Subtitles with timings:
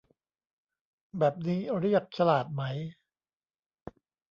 [1.17, 2.63] แบบนี้เรียกฉลาดไหม